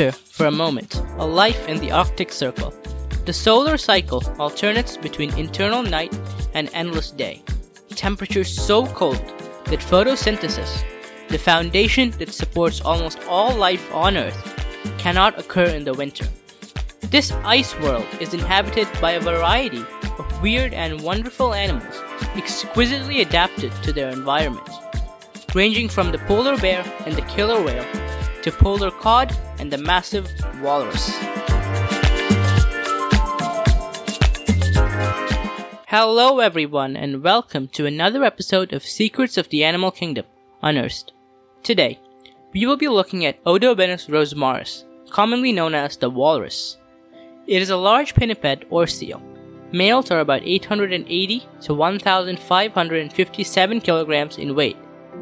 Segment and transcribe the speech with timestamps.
[0.00, 2.72] Picture, for a moment, a life in the Arctic Circle.
[3.26, 6.18] The solar cycle alternates between internal night
[6.54, 7.42] and endless day.
[7.90, 9.22] Temperatures so cold
[9.66, 10.82] that photosynthesis,
[11.28, 14.40] the foundation that supports almost all life on Earth,
[14.96, 16.26] cannot occur in the winter.
[17.10, 19.84] This ice world is inhabited by a variety
[20.18, 22.00] of weird and wonderful animals
[22.36, 24.70] exquisitely adapted to their environment,
[25.54, 27.84] ranging from the polar bear and the killer whale
[28.40, 30.26] to polar cod and the massive
[30.62, 31.10] walrus.
[35.86, 40.24] Hello, everyone, and welcome to another episode of Secrets of the Animal Kingdom
[40.62, 41.12] Unearthed.
[41.62, 42.00] Today,
[42.54, 46.78] we will be looking at Odobenus rosmarus, commonly known as the walrus.
[47.46, 49.20] It is a large pinniped or seal.
[49.72, 54.78] Males are about 880 to 1,557 kilograms in weight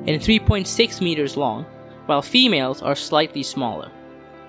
[0.06, 1.66] and 3.6 meters long,
[2.06, 3.90] while females are slightly smaller.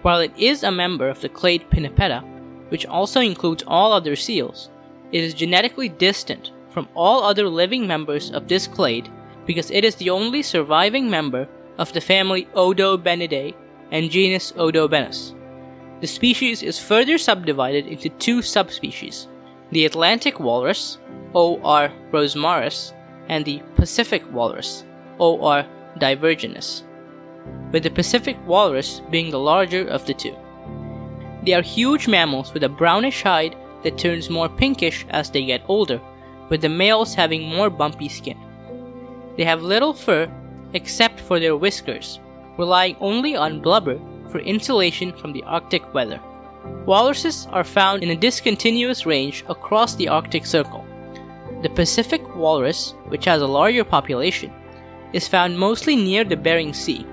[0.02, 2.24] While it is a member of the clade Pinnipeda,
[2.70, 4.70] which also includes all other seals,
[5.12, 9.10] it is genetically distant from all other living members of this clade
[9.46, 13.56] because it is the only surviving member of the family Odobenidae
[13.92, 15.34] and genus Odobenus.
[16.02, 19.28] The species is further subdivided into two subspecies
[19.72, 20.98] the Atlantic walrus,
[21.36, 21.92] O.R.
[22.12, 22.94] rosmarus,
[23.28, 24.84] and the Pacific walrus,
[25.20, 25.64] O.R.
[26.00, 26.84] divergenus,
[27.72, 30.36] with the Pacific walrus being the larger of the two.
[31.44, 35.64] They are huge mammals with a brownish hide that turns more pinkish as they get
[35.68, 36.02] older,
[36.50, 38.38] with the males having more bumpy skin.
[39.38, 40.30] They have little fur
[40.74, 42.20] except for their whiskers,
[42.58, 46.20] relying only on blubber for insulation from the Arctic weather.
[46.86, 50.86] Walruses are found in a discontinuous range across the Arctic Circle.
[51.62, 54.52] The Pacific walrus, which has a larger population,
[55.14, 57.06] is found mostly near the Bering Sea,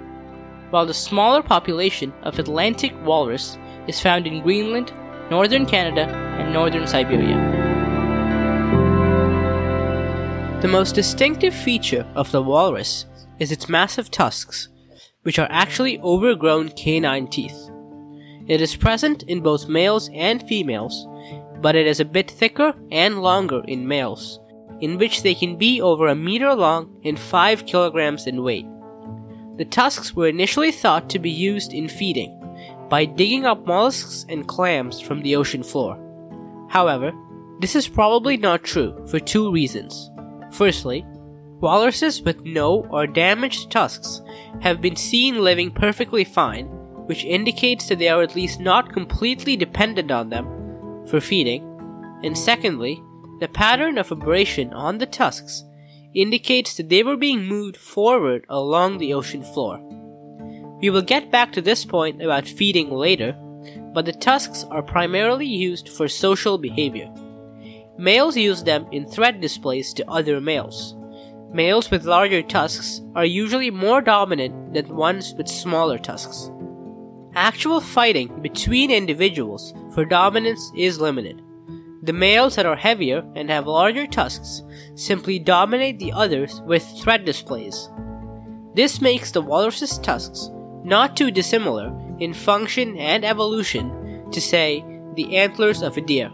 [0.70, 4.92] while the smaller population of Atlantic walrus is found in Greenland,
[5.30, 6.06] northern Canada,
[6.38, 7.36] and northern Siberia.
[10.62, 13.06] The most distinctive feature of the walrus
[13.38, 14.68] is its massive tusks,
[15.22, 17.70] which are actually overgrown canine teeth.
[18.46, 21.06] It is present in both males and females,
[21.60, 24.40] but it is a bit thicker and longer in males,
[24.80, 28.66] in which they can be over a meter long and 5 kilograms in weight.
[29.56, 32.38] The tusks were initially thought to be used in feeding,
[32.88, 35.98] by digging up mollusks and clams from the ocean floor.
[36.68, 37.12] However,
[37.60, 40.10] this is probably not true for two reasons.
[40.52, 41.06] Firstly,
[41.60, 44.20] walruses with no or damaged tusks
[44.60, 46.66] have been seen living perfectly fine,
[47.06, 50.46] which indicates that they are at least not completely dependent on them
[51.06, 51.62] for feeding.
[52.22, 53.02] And secondly,
[53.40, 55.64] the pattern of abrasion on the tusks
[56.16, 59.78] indicates that they were being moved forward along the ocean floor.
[60.80, 63.36] We will get back to this point about feeding later,
[63.92, 67.12] but the tusks are primarily used for social behavior.
[67.98, 70.96] Males use them in threat displays to other males.
[71.52, 76.50] Males with larger tusks are usually more dominant than ones with smaller tusks.
[77.34, 81.40] Actual fighting between individuals for dominance is limited.
[82.06, 84.62] The males that are heavier and have larger tusks
[84.94, 87.90] simply dominate the others with threat displays.
[88.74, 90.48] This makes the walrus's tusks
[90.84, 94.84] not too dissimilar in function and evolution to, say,
[95.16, 96.30] the antlers of a deer.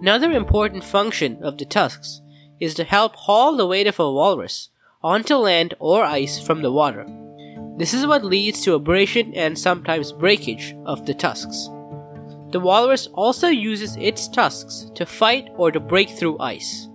[0.00, 2.20] Another important function of the tusks
[2.58, 4.70] is to help haul the weight of a walrus
[5.04, 7.06] onto land or ice from the water.
[7.76, 11.68] This is what leads to abrasion and sometimes breakage of the tusks.
[12.54, 16.88] The walrus also uses its tusks to fight or to break through ice.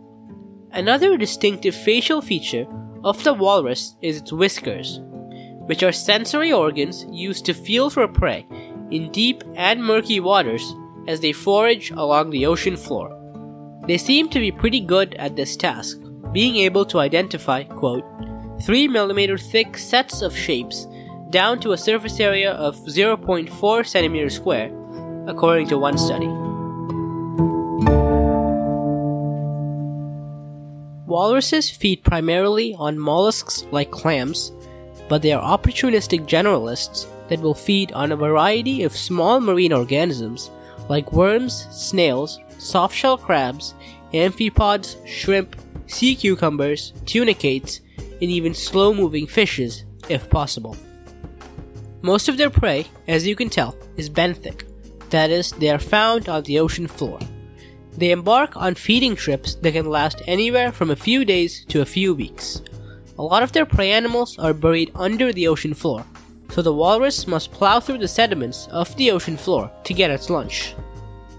[0.71, 2.65] Another distinctive facial feature
[3.03, 5.01] of the walrus is its whiskers
[5.67, 8.47] which are sensory organs used to feel for prey
[8.89, 10.63] in deep and murky waters
[11.09, 13.09] as they forage along the ocean floor.
[13.85, 15.99] They seem to be pretty good at this task,
[16.31, 18.05] being able to identify, quote,
[18.61, 20.87] 3 mm thick sets of shapes
[21.29, 24.71] down to a surface area of 0.4 cm square,
[25.29, 26.27] according to one study.
[31.07, 34.51] Walruses feed primarily on mollusks like clams
[35.09, 40.51] but they are opportunistic generalists that will feed on a variety of small marine organisms
[40.87, 43.73] like worms, snails, softshell crabs,
[44.13, 45.55] amphipods, shrimp,
[45.87, 50.75] sea cucumbers, tunicates, and even slow moving fishes, if possible.
[52.01, 54.63] Most of their prey, as you can tell, is benthic,
[55.11, 57.19] that is, they are found on the ocean floor.
[57.97, 61.85] They embark on feeding trips that can last anywhere from a few days to a
[61.85, 62.61] few weeks.
[63.17, 66.05] A lot of their prey animals are buried under the ocean floor,
[66.49, 70.29] so the walrus must plow through the sediments of the ocean floor to get its
[70.29, 70.75] lunch.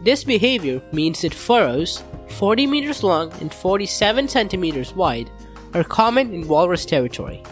[0.02, 5.30] This behavior means that furrows, 40 meters long and 47 centimeters wide,
[5.74, 7.42] are common in walrus territory.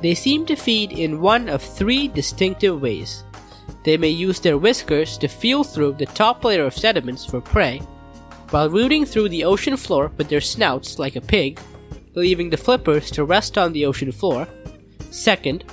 [0.00, 3.24] They seem to feed in one of three distinctive ways.
[3.84, 7.80] They may use their whiskers to feel through the top layer of sediments for prey,
[8.50, 11.60] while rooting through the ocean floor with their snouts like a pig,
[12.14, 14.48] leaving the flippers to rest on the ocean floor.
[15.10, 15.64] Second,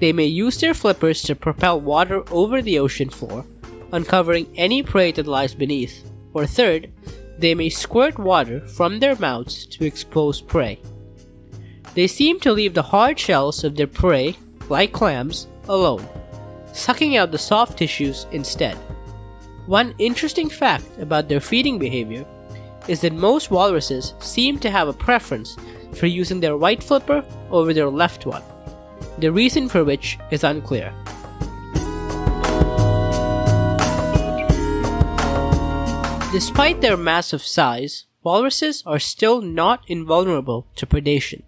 [0.00, 3.44] they may use their flippers to propel water over the ocean floor,
[3.92, 6.10] uncovering any prey that lies beneath.
[6.34, 6.92] Or third,
[7.38, 10.80] they may squirt water from their mouths to expose prey.
[11.94, 14.36] They seem to leave the hard shells of their prey,
[14.68, 16.08] like clams, alone,
[16.72, 18.76] sucking out the soft tissues instead.
[19.66, 22.26] One interesting fact about their feeding behavior
[22.88, 25.56] is that most walruses seem to have a preference
[25.94, 28.42] for using their right flipper over their left one,
[29.18, 30.92] the reason for which is unclear.
[36.32, 41.42] Despite their massive size, walruses are still not invulnerable to predation.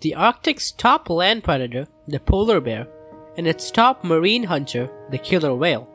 [0.00, 2.88] The Arctic's top land predator, the polar bear,
[3.36, 5.88] and its top marine hunter, the killer whale,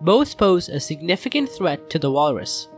[0.00, 2.68] both pose a significant threat to the walrus,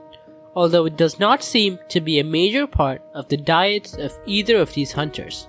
[0.55, 4.57] although it does not seem to be a major part of the diets of either
[4.57, 5.49] of these hunters.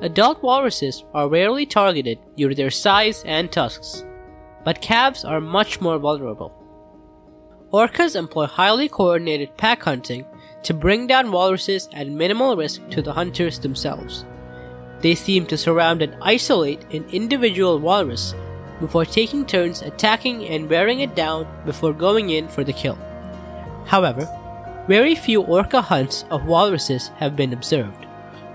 [0.00, 4.04] Adult walruses are rarely targeted due to their size and tusks,
[4.64, 6.52] but calves are much more vulnerable.
[7.72, 10.26] Orcas employ highly coordinated pack hunting
[10.62, 14.24] to bring down walruses at minimal risk to the hunters themselves.
[15.02, 18.34] They seem to surround and isolate an individual walrus
[18.80, 22.98] before taking turns attacking and wearing it down before going in for the kill.
[23.84, 24.28] However,
[24.88, 28.06] very few orca hunts of walruses have been observed,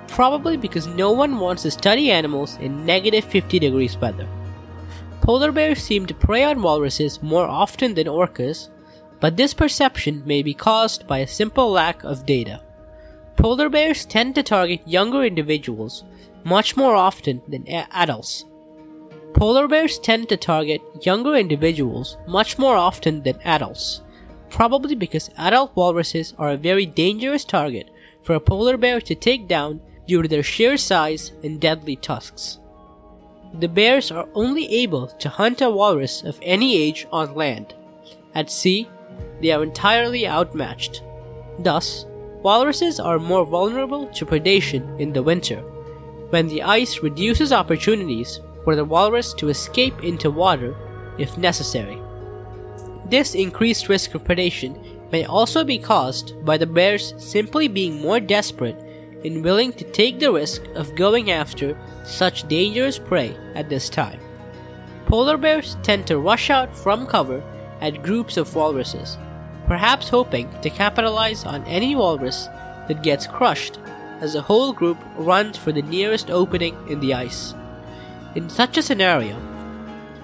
[0.07, 4.27] probably because no one wants to study animals in negative 50 degrees weather.
[5.21, 8.69] Polar bears seem to prey on walruses more often than orcas,
[9.19, 12.61] but this perception may be caused by a simple lack of data.
[13.35, 16.03] Polar bears tend to target younger individuals
[16.47, 18.45] much more often than adults.
[19.33, 24.01] Polar bears tend to target younger individuals much more often than adults,
[24.49, 27.89] probably because adult walruses are a very dangerous target
[28.23, 32.59] for a polar bear to take down due to their sheer size and deadly tusks.
[33.59, 37.73] The bears are only able to hunt a walrus of any age on land.
[38.35, 38.87] At sea,
[39.41, 41.03] they are entirely outmatched.
[41.59, 42.05] Thus,
[42.41, 45.61] walruses are more vulnerable to predation in the winter,
[46.29, 50.75] when the ice reduces opportunities for the walrus to escape into water
[51.17, 52.01] if necessary.
[53.09, 58.19] This increased risk of predation may also be caused by the bears simply being more
[58.19, 58.77] desperate
[59.23, 64.19] and willing to take the risk of going after such dangerous prey at this time.
[65.05, 67.41] Polar bears tend to rush out from cover
[67.79, 69.17] at groups of walruses,
[69.65, 72.47] perhaps hoping to capitalize on any walrus
[72.87, 73.79] that gets crushed
[74.21, 77.53] as the whole group runs for the nearest opening in the ice.
[78.35, 79.37] In such a scenario,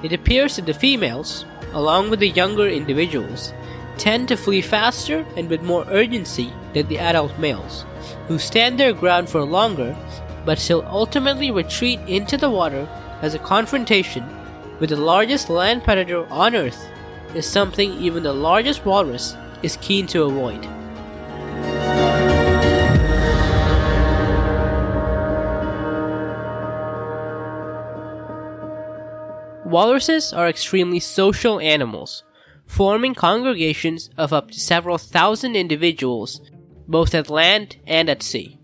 [0.03, 3.53] it appears that the females, along with the younger individuals,
[3.97, 7.85] tend to flee faster and with more urgency than the adult males,
[8.27, 9.95] who stand their ground for longer
[10.45, 12.87] but still ultimately retreat into the water
[13.21, 14.23] as a confrontation
[14.79, 16.89] with the largest land predator on Earth
[17.33, 20.67] is something even the largest walrus is keen to avoid.
[29.73, 32.23] Walruses are extremely social animals,
[32.67, 36.41] forming congregations of up to several thousand individuals,
[36.87, 38.59] both at land and at sea.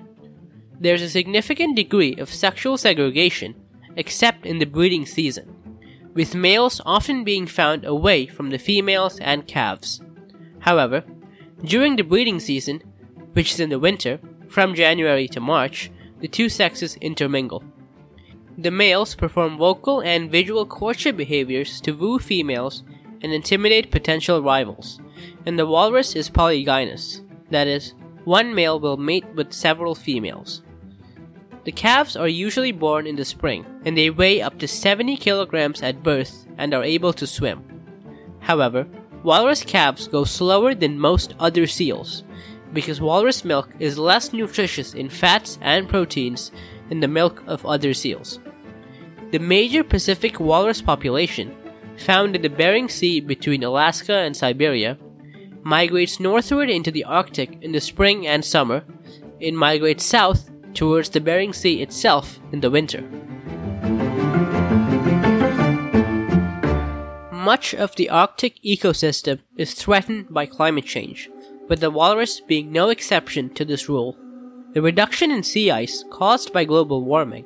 [0.80, 3.56] There's a significant degree of sexual segregation,
[3.96, 5.56] except in the breeding season,
[6.14, 10.02] with males often being found away from the females and calves.
[10.60, 11.04] However,
[11.64, 12.84] during the breeding season,
[13.34, 15.90] which is in the winter, from January to March,
[16.20, 17.64] the two sexes intermingle.
[18.62, 22.84] The males perform vocal and visual courtship behaviors to woo females
[23.22, 25.00] and intimidate potential rivals,
[25.46, 27.94] and the walrus is polygynous, that is,
[28.26, 30.62] one male will mate with several females.
[31.64, 35.82] The calves are usually born in the spring, and they weigh up to 70 kilograms
[35.82, 37.64] at birth and are able to swim.
[38.42, 38.86] However,
[39.24, 42.26] walrus calves go slower than most other seals,
[42.74, 46.52] because walrus milk is less nutritious in fats and proteins
[46.90, 48.40] than the milk of other seals.
[49.32, 51.56] The major Pacific walrus population,
[51.98, 54.98] found in the Bering Sea between Alaska and Siberia,
[55.64, 58.84] migrates northward into the Arctic in the spring and summer,
[59.42, 63.04] and migrates south towards the Bering Sea itself in the winter.
[67.50, 71.32] much of the Arctic ecosystem is threatened by climate change,
[71.68, 74.16] with the walrus being no exception to this rule.
[74.74, 77.46] The reduction in sea ice caused by global warming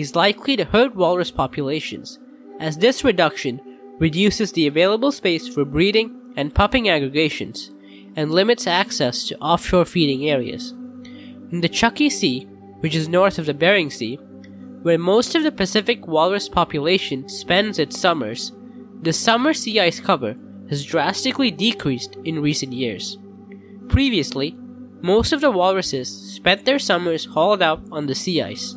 [0.00, 2.18] is likely to hurt walrus populations,
[2.60, 3.60] as this reduction
[3.98, 7.70] reduces the available space for breeding and pupping aggregations
[8.14, 10.72] and limits access to offshore feeding areas.
[11.50, 12.44] In the Chukchi Sea,
[12.80, 14.16] which is north of the Bering Sea,
[14.82, 18.52] where most of the Pacific walrus population spends its summers,
[19.02, 20.36] the summer sea ice cover
[20.68, 23.18] has drastically decreased in recent years.
[23.88, 24.56] Previously,
[25.02, 28.76] most of the walruses spent their summers hauled out on the sea ice,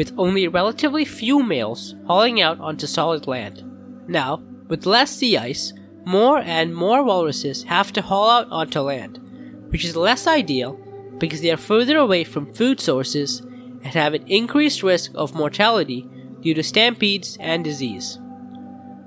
[0.00, 3.62] with only relatively few males hauling out onto solid land.
[4.08, 5.74] Now, with less sea ice,
[6.06, 9.20] more and more walruses have to haul out onto land,
[9.68, 10.80] which is less ideal
[11.18, 16.08] because they are further away from food sources and have an increased risk of mortality
[16.40, 18.18] due to stampedes and disease.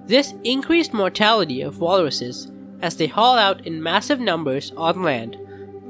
[0.06, 2.52] This increased mortality of walruses
[2.84, 5.38] as they haul out in massive numbers on land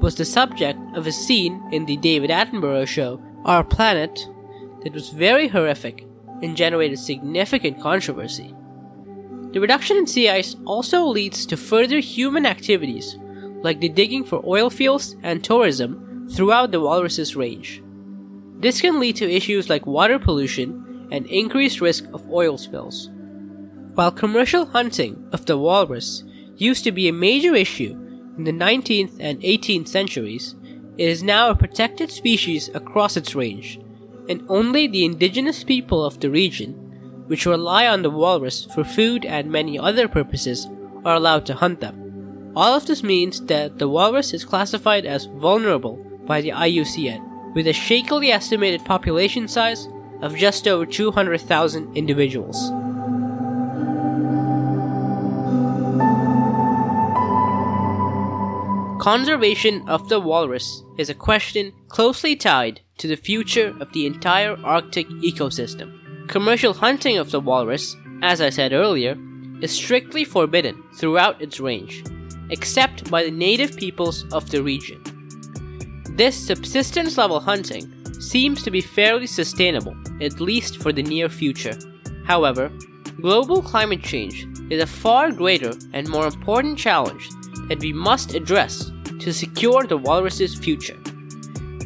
[0.00, 4.18] was the subject of a scene in the David Attenborough show, Our Planet,
[4.84, 6.06] that was very horrific
[6.42, 8.54] and generated significant controversy.
[9.52, 13.16] The reduction in sea ice also leads to further human activities,
[13.62, 17.82] like the digging for oil fields and tourism throughout the walrus's range.
[18.58, 23.10] This can lead to issues like water pollution and increased risk of oil spills.
[23.94, 26.24] While commercial hunting of the walrus
[26.56, 27.92] used to be a major issue
[28.36, 30.56] in the 19th and 18th centuries,
[30.98, 33.78] it is now a protected species across its range,
[34.28, 36.84] and only the indigenous people of the region
[37.26, 40.68] which rely on the walrus for food and many other purposes,
[41.04, 42.52] are allowed to hunt them.
[42.56, 47.66] All of this means that the walrus is classified as vulnerable by the IUCN, with
[47.66, 49.88] a shakily estimated population size
[50.22, 52.70] of just over 200,000 individuals.
[59.02, 64.56] Conservation of the walrus is a question closely tied to the future of the entire
[64.64, 66.26] Arctic ecosystem.
[66.26, 69.16] Commercial hunting of the walrus, as I said earlier,
[69.62, 72.02] is strictly forbidden throughout its range,
[72.50, 75.00] except by the native peoples of the region.
[76.16, 77.86] This subsistence level hunting
[78.20, 81.78] seems to be fairly sustainable, at least for the near future.
[82.24, 82.72] However,
[83.20, 87.28] global climate change is a far greater and more important challenge
[87.68, 90.98] that we must address to secure the walrus's future.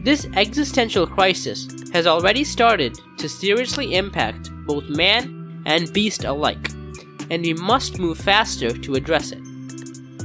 [0.09, 6.71] This existential crisis has already started to seriously impact both man and beast alike,
[7.29, 9.43] and we must move faster to address it.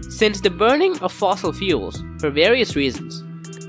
[0.10, 3.26] Since the burning of fossil fuels, for various reasons,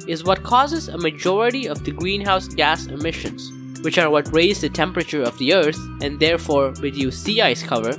[0.07, 3.51] is what causes a majority of the greenhouse gas emissions,
[3.83, 7.95] which are what raise the temperature of the Earth and therefore reduce sea ice cover,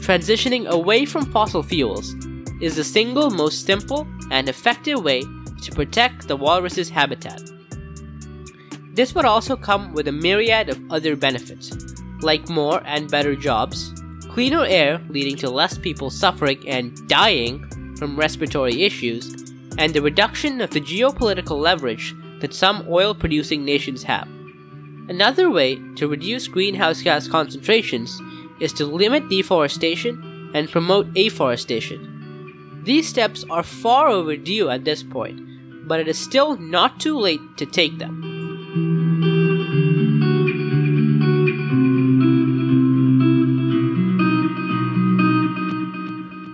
[0.00, 2.14] transitioning away from fossil fuels
[2.62, 5.22] is the single most simple and effective way
[5.60, 7.42] to protect the walrus's habitat.
[8.92, 11.72] This would also come with a myriad of other benefits,
[12.22, 13.94] like more and better jobs,
[14.28, 20.60] cleaner air leading to less people suffering and dying from respiratory issues, and the reduction
[20.60, 24.28] of the geopolitical leverage that some oil producing nations have.
[25.08, 28.20] Another way to reduce greenhouse gas concentrations
[28.60, 32.82] is to limit deforestation and promote afforestation.
[32.84, 35.40] These steps are far overdue at this point,
[35.90, 38.14] but it is still not too late to take them.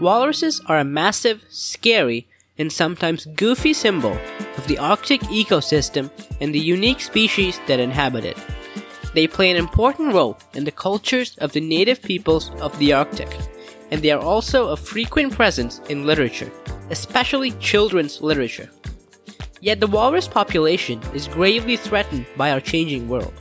[0.00, 2.26] Walruses are a massive, scary,
[2.56, 4.16] and sometimes goofy symbol
[4.56, 8.38] of the Arctic ecosystem and the unique species that inhabit it.
[9.12, 13.28] They play an important role in the cultures of the native peoples of the Arctic,
[13.90, 16.50] and they are also a frequent presence in literature,
[16.88, 18.70] especially children's literature.
[19.60, 23.32] Yet the walrus population is gravely threatened by our changing world.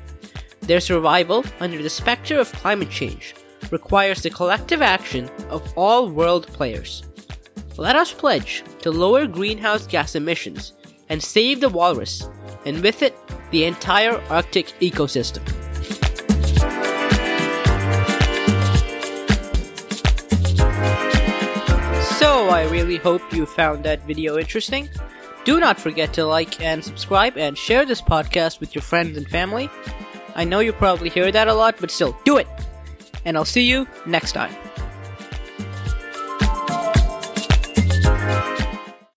[0.62, 3.36] Their survival under the specter of climate change
[3.72, 7.04] requires the collective action of all world players.
[7.78, 10.74] Let us pledge to lower greenhouse gas emissions
[11.10, 12.30] and save the walrus,
[12.66, 13.16] and with it,
[13.52, 15.44] the entire Arctic ecosystem.
[22.18, 24.90] So, I really hope you found that video interesting.
[25.46, 29.28] Do not forget to like and subscribe and share this podcast with your friends and
[29.30, 29.70] family.
[30.36, 32.48] I know you probably hear that a lot, but still, do it!
[33.26, 34.54] And I'll see you next time.